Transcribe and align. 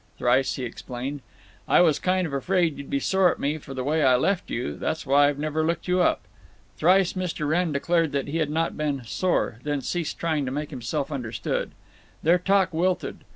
Thrice 0.17 0.55
he 0.55 0.63
explained, 0.63 1.21
"I 1.67 1.81
was 1.81 1.99
kind 1.99 2.25
of 2.25 2.33
afraid 2.33 2.75
you'd 2.79 2.89
be 2.89 2.99
sore 2.99 3.29
at 3.31 3.37
me 3.37 3.59
for 3.59 3.75
the 3.75 3.83
way 3.83 4.03
I 4.03 4.15
left 4.15 4.49
you; 4.49 4.75
that's 4.75 5.05
why 5.05 5.29
I've 5.29 5.37
never 5.37 5.63
looked 5.63 5.87
you 5.87 6.01
up." 6.01 6.21
Thrice 6.75 7.13
Mr. 7.13 7.47
Wrenn 7.47 7.71
declared 7.71 8.11
that 8.11 8.27
he 8.27 8.39
had 8.39 8.49
not 8.49 8.75
been 8.75 9.03
"sore," 9.05 9.59
then 9.61 9.81
ceased 9.81 10.17
trying 10.17 10.43
to 10.47 10.51
make 10.51 10.71
himself 10.71 11.11
understood. 11.11 11.73
Their 12.23 12.39
talk 12.39 12.73
wilted. 12.73 13.19